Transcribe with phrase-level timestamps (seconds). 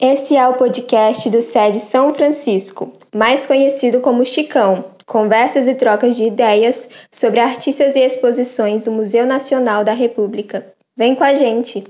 [0.00, 6.16] Esse é o podcast do SED São Francisco, mais conhecido como Chicão, conversas e trocas
[6.16, 10.66] de ideias sobre artistas e exposições do Museu Nacional da República.
[10.96, 11.84] Vem com a gente!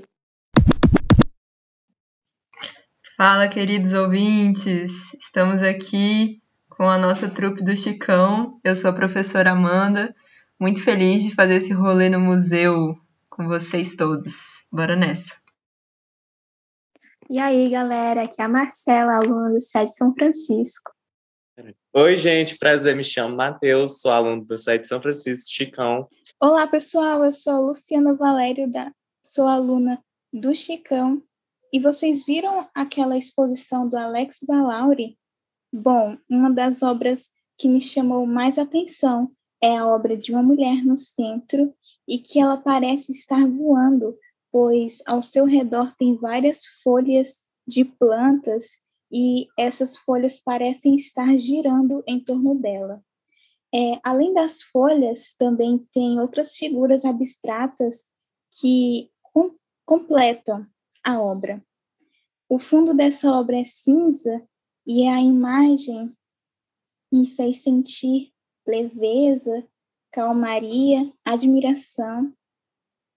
[3.17, 5.15] Fala, queridos ouvintes!
[5.15, 6.39] Estamos aqui
[6.77, 8.51] com a nossa trupe do Chicão.
[8.63, 10.15] Eu sou a professora Amanda,
[10.59, 12.93] muito feliz de fazer esse rolê no museu
[13.31, 14.67] com vocês todos.
[14.71, 15.41] Bora nessa!
[17.27, 20.91] E aí, galera, aqui é a Marcela, aluna do SED São Francisco.
[21.93, 26.07] Oi, gente, prazer, me chamo Matheus, sou aluno do SED São Francisco, Chicão.
[26.39, 28.91] Olá, pessoal, eu sou a Luciana Valério, da...
[29.23, 29.99] sou aluna
[30.31, 31.23] do Chicão.
[31.73, 35.17] E vocês viram aquela exposição do Alex Valauri?
[35.71, 39.31] Bom, uma das obras que me chamou mais atenção
[39.61, 41.73] é a obra de uma mulher no centro
[42.07, 44.17] e que ela parece estar voando
[44.51, 48.77] pois ao seu redor tem várias folhas de plantas
[49.11, 53.03] e essas folhas parecem estar girando em torno dela.
[53.73, 58.09] É, além das folhas, também tem outras figuras abstratas
[58.59, 60.65] que com, completam
[61.03, 61.63] a obra.
[62.49, 64.41] O fundo dessa obra é cinza
[64.87, 66.15] e a imagem
[67.11, 68.31] me fez sentir
[68.65, 69.67] leveza,
[70.11, 72.33] calmaria, admiração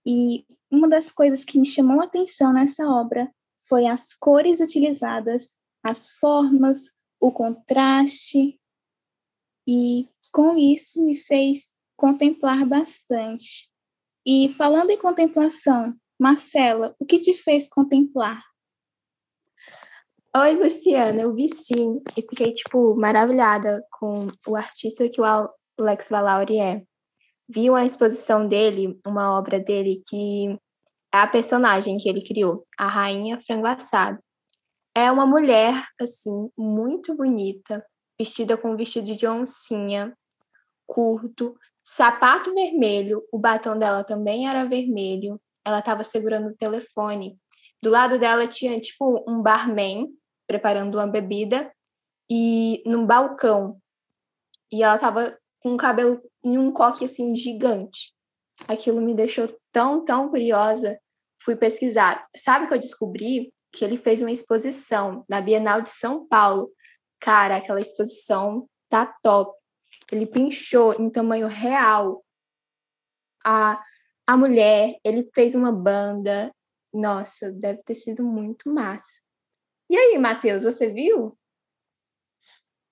[0.05, 3.33] e uma das coisas que me chamou a atenção nessa obra
[3.69, 8.59] foi as cores utilizadas, as formas, o contraste,
[9.67, 13.71] e com isso me fez contemplar bastante.
[14.27, 18.43] E falando em contemplação, Marcela, o que te fez contemplar?
[20.37, 26.09] Oi, Luciana, eu vi sim e fiquei, tipo, maravilhada com o artista que o Alex
[26.09, 26.85] Valauri é
[27.49, 30.57] vi uma exposição dele, uma obra dele, que
[31.13, 34.21] é a personagem que ele criou, a Rainha Frango Assado.
[34.95, 37.85] É uma mulher, assim, muito bonita,
[38.17, 40.17] vestida com um vestido de oncinha,
[40.87, 47.37] curto, sapato vermelho, o batom dela também era vermelho, ela estava segurando o telefone.
[47.83, 50.07] Do lado dela tinha, tipo, um barman
[50.51, 51.73] preparando uma bebida
[52.29, 53.81] e num balcão.
[54.73, 58.13] E ela estava com o cabelo em um coque assim gigante.
[58.67, 60.99] Aquilo me deixou tão, tão curiosa.
[61.41, 62.27] Fui pesquisar.
[62.37, 66.69] Sabe que eu descobri que ele fez uma exposição na Bienal de São Paulo.
[67.21, 69.57] Cara, aquela exposição tá top.
[70.11, 72.25] Ele pinchou em tamanho real
[73.47, 73.81] a,
[74.27, 76.53] a mulher, ele fez uma banda.
[76.93, 79.30] Nossa, deve ter sido muito massa.
[79.91, 81.37] E aí, Matheus, você viu?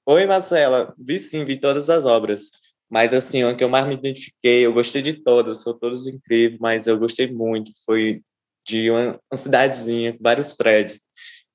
[0.04, 0.92] Oi, Marcela.
[0.98, 2.50] Vi sim, vi todas as obras.
[2.90, 6.58] Mas, assim, o que eu mais me identifiquei, eu gostei de todas, são todas incríveis,
[6.58, 8.20] mas eu gostei muito, foi
[8.66, 11.00] de uma, uma cidadezinha vários prédios.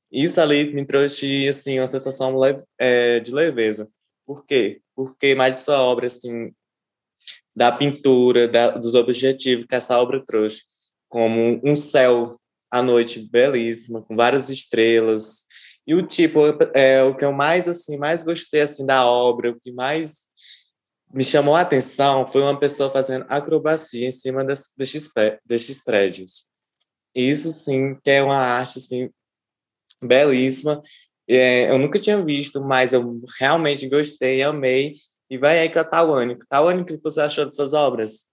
[0.10, 3.90] Isso ali me trouxe, assim, uma sensação leve, é, de leveza.
[4.26, 4.80] Por quê?
[4.96, 6.54] Porque mais essa obra, assim,
[7.54, 10.64] da pintura, da, dos objetivos que essa obra trouxe,
[11.10, 12.40] como um céu
[12.74, 15.46] à noite belíssima, com várias estrelas,
[15.86, 16.40] e o tipo,
[16.74, 20.28] é, o que eu mais, assim, mais gostei, assim, da obra, o que mais
[21.14, 24.74] me chamou a atenção foi uma pessoa fazendo acrobacia em cima destes,
[25.46, 26.48] destes prédios.
[27.14, 29.10] Isso, sim, que é uma arte, assim,
[30.02, 30.82] belíssima.
[31.28, 34.96] É, eu nunca tinha visto, mas eu realmente gostei, amei.
[35.30, 36.40] E vai aí com a Tawane.
[36.50, 38.28] Tawane, o que você achou dessas obras?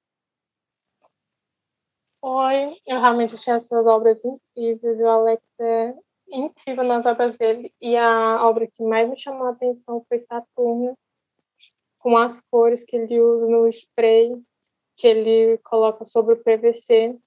[2.23, 5.01] Oi, eu realmente achei essas obras incríveis.
[5.01, 5.95] O Alex é
[6.29, 7.73] incrível nas obras dele.
[7.81, 10.97] E a obra que mais me chamou a atenção foi Saturno,
[11.99, 14.33] com as cores que ele usa no spray
[14.97, 17.19] que ele coloca sobre o PVC.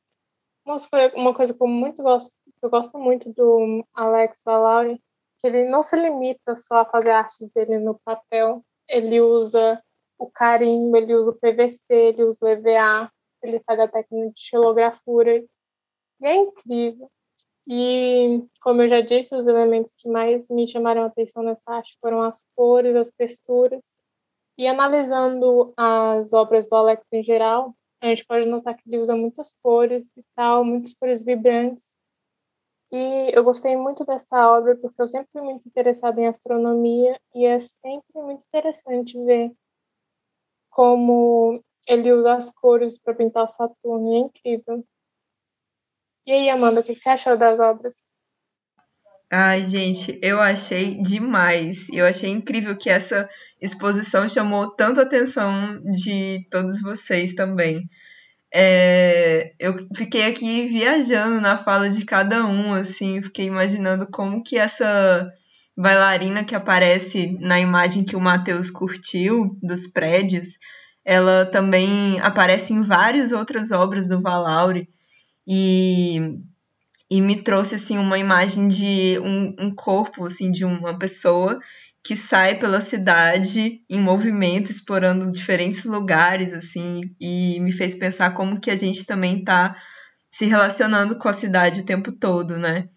[1.16, 5.02] Uma coisa que eu muito gosto, eu gosto muito do Alex Valauri,
[5.40, 9.82] que ele não se limita só a fazer artes dele no papel, ele usa
[10.20, 13.12] o carimbo, ele usa o PVC, ele usa o EVA,
[13.48, 15.38] ele faz a técnica de xilografura.
[16.22, 17.10] E é incrível.
[17.68, 21.98] E, como eu já disse, os elementos que mais me chamaram a atenção nessa arte
[22.02, 24.04] foram as cores, as texturas
[24.58, 29.16] e analisando as obras do Alex em geral, a gente pode notar que ele usa
[29.16, 31.98] muitas cores e tal, muitas cores vibrantes.
[32.92, 37.48] E eu gostei muito dessa obra porque eu sempre fui muito interessada em astronomia e
[37.48, 39.52] é sempre muito interessante ver
[40.70, 44.16] como ele usa as cores para pintar Saturno.
[44.16, 44.86] É incrível.
[46.26, 48.06] E aí, Amanda, o que você achou das obras?
[49.32, 51.90] Ai, gente, eu achei demais.
[51.90, 53.28] Eu achei incrível que essa
[53.60, 57.90] exposição chamou tanto a atenção de todos vocês também.
[58.54, 64.56] É, eu fiquei aqui viajando na fala de cada um, assim, fiquei imaginando como que
[64.56, 65.28] essa
[65.76, 70.50] bailarina que aparece na imagem que o Matheus curtiu dos prédios,
[71.06, 74.90] ela também aparece em várias outras obras do Valauri
[75.48, 76.38] e
[77.12, 81.60] e me trouxe assim uma imagem de um, um corpo assim de uma pessoa
[82.04, 88.60] que sai pela cidade em movimento, explorando diferentes lugares, assim, e me fez pensar como
[88.60, 89.74] que a gente também está
[90.30, 92.90] se relacionando com a cidade o tempo todo, né?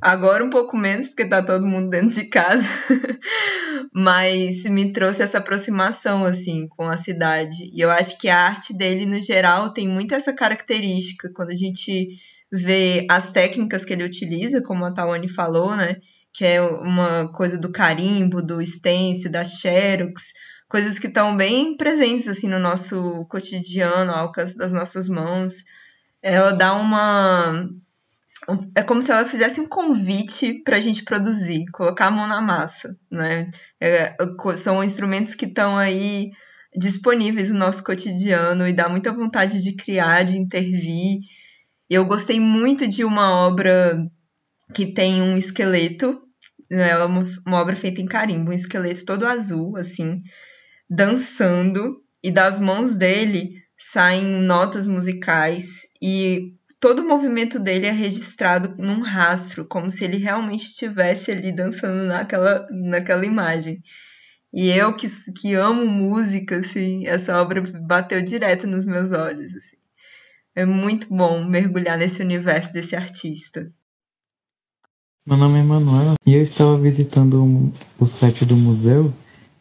[0.00, 2.68] Agora um pouco menos, porque tá todo mundo dentro de casa,
[3.92, 7.70] mas me trouxe essa aproximação, assim, com a cidade.
[7.72, 11.56] E eu acho que a arte dele, no geral, tem muito essa característica, quando a
[11.56, 12.10] gente
[12.52, 15.96] ver as técnicas que ele utiliza, como a Tawane falou, né?
[16.32, 20.32] Que é uma coisa do carimbo, do stencil, da xerox,
[20.68, 25.64] coisas que estão bem presentes assim no nosso cotidiano, ao alcance das nossas mãos.
[26.22, 27.68] Ela dá uma
[28.74, 32.40] é como se ela fizesse um convite para a gente produzir, colocar a mão na
[32.40, 33.50] massa, né?
[33.80, 34.16] É,
[34.56, 36.30] são instrumentos que estão aí
[36.76, 41.20] disponíveis no nosso cotidiano e dá muita vontade de criar, de intervir
[41.88, 44.04] eu gostei muito de uma obra
[44.74, 46.22] que tem um esqueleto,
[46.70, 50.22] né, ela é uma, uma obra feita em carimbo, um esqueleto todo azul, assim,
[50.88, 56.54] dançando, e das mãos dele saem notas musicais e
[56.84, 62.04] todo o movimento dele é registrado num rastro, como se ele realmente estivesse ali dançando
[62.04, 63.80] naquela, naquela imagem.
[64.52, 65.06] E eu que,
[65.40, 69.78] que amo música, assim, essa obra bateu direto nos meus olhos, assim.
[70.54, 73.72] É muito bom mergulhar nesse universo desse artista.
[75.26, 79.10] Meu nome é Manuel e eu estava visitando o site do museu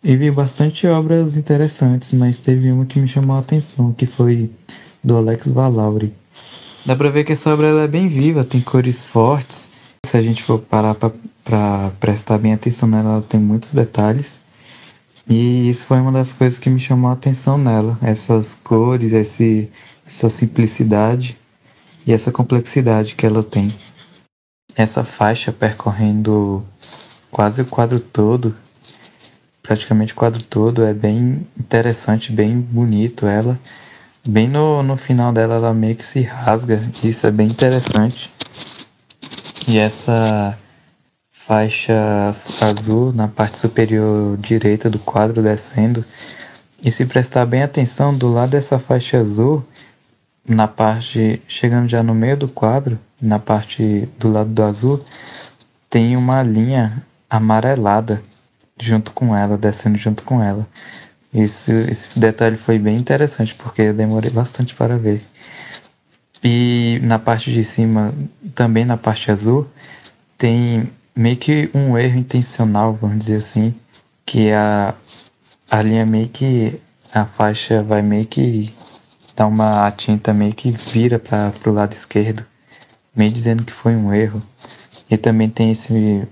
[0.03, 4.51] e vi bastante obras interessantes, mas teve uma que me chamou a atenção, que foi
[5.01, 6.13] do Alex Valauri.
[6.85, 9.71] Dá pra ver que essa obra é bem viva, tem cores fortes.
[10.05, 14.41] Se a gente for parar para prestar bem atenção nela, ela tem muitos detalhes.
[15.27, 19.69] E isso foi uma das coisas que me chamou a atenção nela, essas cores, esse
[20.05, 21.37] essa simplicidade
[22.05, 23.73] e essa complexidade que ela tem.
[24.75, 26.61] Essa faixa percorrendo
[27.31, 28.53] quase o quadro todo,
[29.61, 33.57] praticamente o quadro todo, é bem interessante, bem bonito ela.
[34.25, 38.31] Bem no, no final dela, ela meio que se rasga, isso é bem interessante.
[39.67, 40.57] E essa
[41.29, 42.31] faixa
[42.61, 46.05] azul na parte superior direita do quadro descendo.
[46.85, 49.61] E se prestar bem atenção, do lado dessa faixa azul
[50.47, 55.03] na parte, chegando já no meio do quadro, na parte do lado do azul,
[55.89, 58.23] tem uma linha amarelada
[58.79, 60.65] junto com ela, descendo junto com ela.
[61.33, 65.21] Isso, esse detalhe foi bem interessante porque eu demorei bastante para ver.
[66.43, 68.13] E na parte de cima,
[68.53, 69.67] também na parte azul,
[70.37, 73.73] tem meio que um erro intencional, vamos dizer assim,
[74.25, 74.93] que a,
[75.71, 76.79] a linha meio que
[77.13, 78.73] a faixa vai meio que
[79.35, 82.45] dá uma tinta meio que vira para o lado esquerdo,
[83.15, 84.41] meio dizendo que foi um erro.
[85.09, 86.27] E também tem esse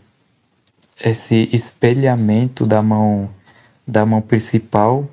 [1.04, 3.30] esse espelhamento da mão
[3.92, 5.06] da mão principal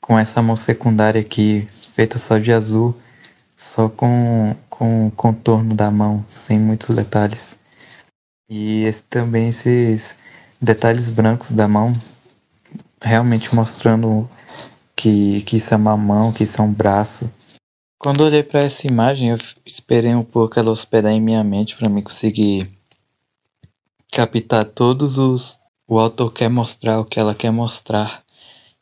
[0.00, 2.96] com essa mão secundária aqui feita só de azul,
[3.54, 7.58] só com com o contorno da mão, sem muitos detalhes.
[8.48, 10.16] E esse, também esses
[10.62, 12.00] detalhes brancos da mão
[13.02, 14.30] realmente mostrando
[14.96, 17.30] que, que isso é uma mão, que isso é um braço.
[17.98, 21.90] Quando olhei para essa imagem, eu esperei um pouco ela hospedar em minha mente para
[21.90, 22.70] mim conseguir
[24.12, 25.57] captar todos os
[25.88, 28.22] o autor quer mostrar o que ela quer mostrar.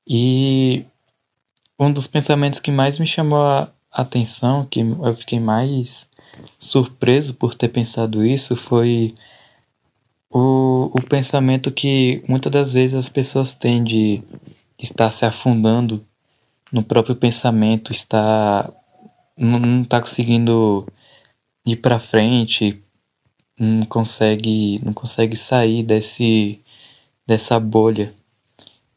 [0.07, 0.85] E
[1.79, 6.09] um dos pensamentos que mais me chamou a atenção, que eu fiquei mais
[6.59, 9.15] surpreso por ter pensado isso, foi
[10.31, 14.23] o, o pensamento que muitas das vezes as pessoas têm de
[14.79, 16.05] está se afundando
[16.73, 18.71] no próprio pensamento, está
[19.37, 20.87] não está conseguindo
[21.65, 22.83] ir para frente,
[23.59, 26.61] não consegue não consegue sair desse
[27.27, 28.15] dessa bolha.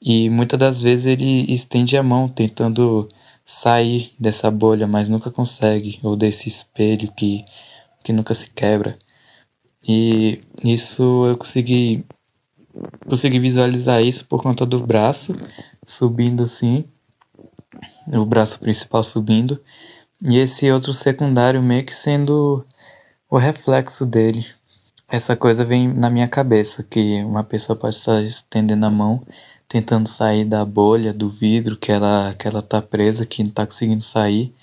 [0.01, 3.09] E muitas das vezes ele estende a mão tentando
[3.45, 7.45] sair dessa bolha, mas nunca consegue, ou desse espelho que
[8.03, 8.97] que nunca se quebra.
[9.87, 12.05] E isso eu consegui
[13.07, 15.35] consegui visualizar isso por conta do braço
[15.85, 16.85] subindo assim,
[18.07, 19.59] o braço principal subindo,
[20.21, 22.65] e esse outro secundário meio que sendo
[23.29, 24.45] o reflexo dele,
[25.09, 29.25] essa coisa vem na minha cabeça, que uma pessoa pode estar estendendo a mão,
[29.67, 33.65] tentando sair da bolha, do vidro que ela, que ela tá presa, que não tá
[33.65, 34.53] conseguindo sair,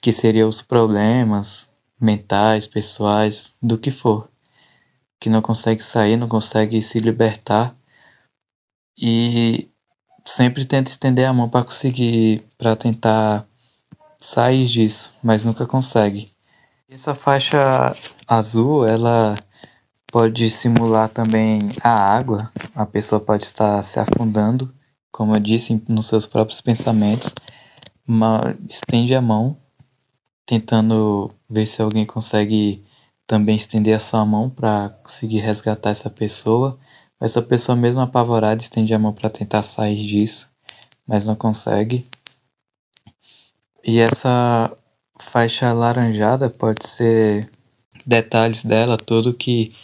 [0.00, 1.68] que seriam os problemas
[2.00, 4.28] mentais, pessoais, do que for.
[5.20, 7.74] Que não consegue sair, não consegue se libertar.
[8.98, 9.68] E
[10.24, 13.46] sempre tenta estender a mão para conseguir, para tentar
[14.18, 16.32] sair disso, mas nunca consegue.
[16.88, 17.94] Essa faixa
[18.26, 19.36] azul, ela
[20.14, 22.48] pode simular também a água.
[22.72, 24.72] A pessoa pode estar se afundando,
[25.10, 27.34] como eu disse, nos seus próprios pensamentos.
[28.06, 29.56] Mas estende a mão,
[30.46, 32.84] tentando ver se alguém consegue
[33.26, 36.78] também estender a sua mão para conseguir resgatar essa pessoa.
[37.20, 40.48] Essa pessoa, mesmo apavorada, estende a mão para tentar sair disso,
[41.04, 42.06] mas não consegue.
[43.82, 44.70] E essa
[45.18, 47.50] faixa alaranjada pode ser
[48.06, 49.74] detalhes dela, tudo que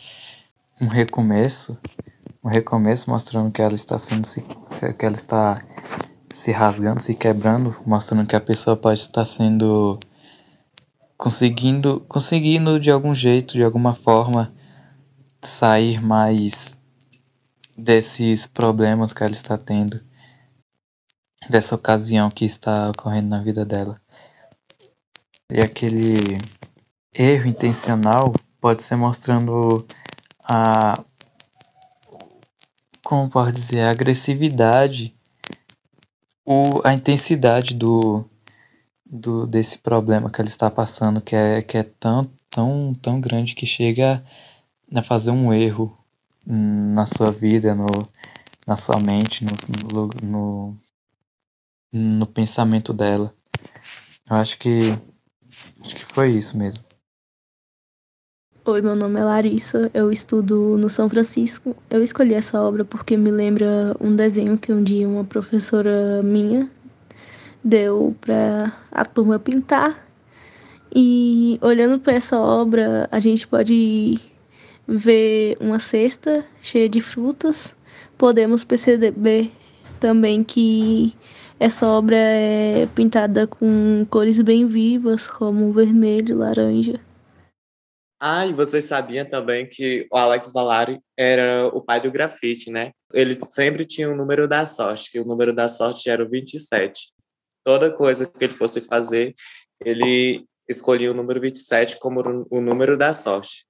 [0.80, 1.78] um recomeço,
[2.42, 4.40] um recomeço mostrando que ela está sendo se,
[4.98, 5.62] que ela está
[6.32, 10.00] se rasgando, se quebrando, mostrando que a pessoa pode estar sendo
[11.18, 14.54] conseguindo, conseguindo de algum jeito, de alguma forma
[15.42, 16.74] sair mais
[17.76, 20.00] desses problemas que ela está tendo,
[21.50, 24.00] dessa ocasião que está ocorrendo na vida dela.
[25.50, 26.38] E aquele
[27.12, 29.86] erro intencional pode ser mostrando
[30.52, 31.04] a
[33.04, 35.14] como pode dizer, a agressividade
[36.44, 38.24] ou a intensidade do,
[39.06, 43.54] do desse problema que ela está passando, que é, que é tão, tão, tão grande
[43.54, 44.24] que chega
[44.94, 45.96] a fazer um erro
[46.44, 47.86] na sua vida, no,
[48.66, 50.76] na sua mente, no, no,
[51.92, 53.32] no pensamento dela.
[54.28, 54.98] Eu acho que
[55.80, 56.89] acho que foi isso mesmo.
[58.70, 61.76] Oi, meu nome é Larissa, eu estudo no São Francisco.
[61.90, 66.70] Eu escolhi essa obra porque me lembra um desenho que um dia uma professora minha
[67.64, 70.06] deu para a turma pintar.
[70.94, 74.20] E olhando para essa obra, a gente pode
[74.86, 77.74] ver uma cesta cheia de frutas.
[78.16, 79.50] Podemos perceber
[79.98, 81.12] também que
[81.58, 87.00] essa obra é pintada com cores bem vivas, como vermelho, laranja.
[88.22, 92.92] Ah, e vocês sabiam também que o Alex Valari era o pai do grafite, né?
[93.14, 97.14] Ele sempre tinha o número da sorte, que o número da sorte era o 27.
[97.64, 99.34] Toda coisa que ele fosse fazer,
[99.82, 103.64] ele escolhia o número 27 como o número da sorte.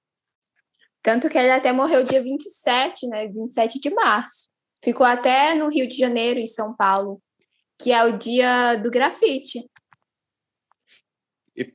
[1.01, 3.29] Tanto que ele até morreu dia 27, né?
[3.29, 4.49] 27 de março.
[4.83, 7.21] Ficou até no Rio de Janeiro, em São Paulo,
[7.81, 9.65] que é o dia do grafite.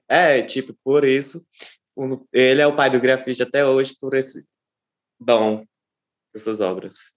[0.09, 1.41] É, tipo, por isso
[2.33, 4.47] ele é o pai do grafite até hoje por esse
[5.19, 5.65] dom,
[6.35, 7.15] essas obras.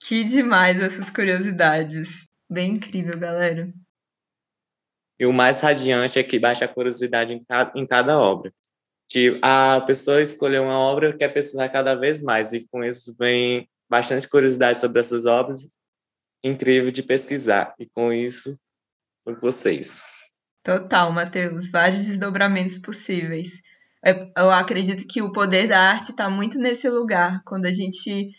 [0.00, 2.28] Que demais essas curiosidades.
[2.48, 3.72] Bem incrível, galera.
[5.18, 8.52] E o mais radiante é que baixa a curiosidade em cada, em cada obra.
[9.08, 13.68] Tipo, a pessoa escolheu uma obra quer pesquisar cada vez mais, e com isso vem
[13.88, 15.68] bastante curiosidade sobre essas obras,
[16.44, 17.74] incrível de pesquisar.
[17.78, 18.58] E com isso,
[19.24, 20.15] com vocês.
[20.66, 21.70] Total, Matheus.
[21.70, 23.62] Vários desdobramentos possíveis.
[24.04, 28.30] É, eu acredito que o poder da arte está muito nesse lugar, quando a gente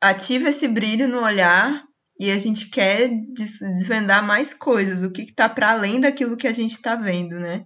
[0.00, 1.84] ativa esse brilho no olhar
[2.18, 6.52] e a gente quer desvendar mais coisas, o que está para além daquilo que a
[6.52, 7.64] gente está vendo, né?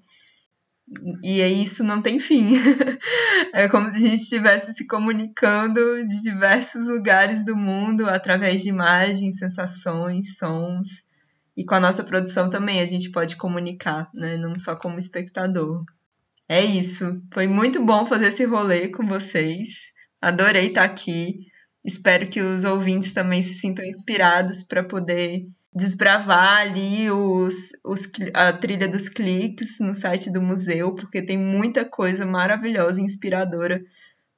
[1.23, 2.57] E isso não tem fim.
[3.55, 8.69] é como se a gente estivesse se comunicando de diversos lugares do mundo através de
[8.69, 11.08] imagens, sensações, sons.
[11.59, 14.37] E com a nossa produção também a gente pode comunicar, né?
[14.37, 15.85] Não só como espectador.
[16.49, 17.21] É isso.
[17.35, 19.93] Foi muito bom fazer esse rolê com vocês.
[20.23, 21.49] Adorei estar aqui.
[21.85, 28.03] Espero que os ouvintes também se sintam inspirados para poder desbravar ali os, os,
[28.35, 33.85] a trilha dos cliques no site do museu, porque tem muita coisa maravilhosa e inspiradora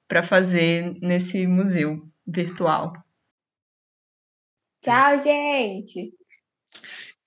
[0.08, 2.94] para fazer nesse museu virtual.
[4.80, 6.14] Tchau, gente!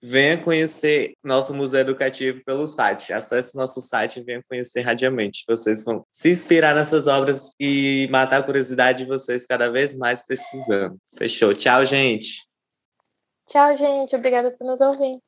[0.03, 3.13] Venha conhecer nosso museu educativo pelo site.
[3.13, 5.45] Acesse nosso site e venha conhecer radiamente.
[5.47, 10.25] Vocês vão se inspirar nessas obras e matar a curiosidade de vocês cada vez mais
[10.25, 10.97] precisando.
[11.17, 11.53] Fechou.
[11.53, 12.45] Tchau, gente.
[13.47, 14.13] Tchau, gente.
[14.13, 15.19] Obrigada por nos ouvir.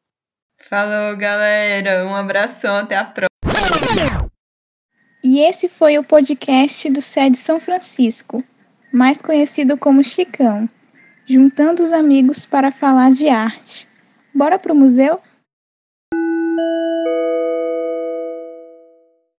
[0.59, 2.05] Falou, galera.
[2.05, 2.75] Um abração.
[2.75, 4.29] Até a próxima.
[5.23, 8.43] E esse foi o podcast do SED São Francisco,
[8.93, 10.69] mais conhecido como Chicão,
[11.25, 13.87] juntando os amigos para falar de arte.
[14.35, 15.17] Bora pro museu?